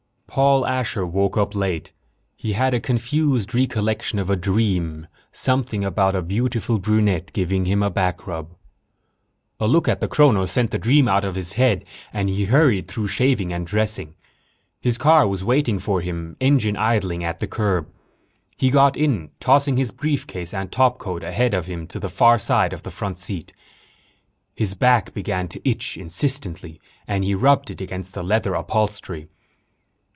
[0.33, 1.91] Paul Asher woke up late.
[2.37, 5.07] He had a confused recollection of a dream.
[5.33, 8.55] Something about a beautiful brunette giving him a backrub.
[9.59, 11.83] A look at the chrono sent the dream out of his head
[12.13, 14.15] and he hurried through shaving and dressing.
[14.79, 17.89] His car was waiting for him, engine idling, at the curb.
[18.55, 22.71] He got in, tossing his briefcase and topcoat ahead of him to the far side
[22.71, 23.51] of the front seat.
[24.55, 29.27] His back began to itch, insistently, and he rubbed it against the leather upholstery.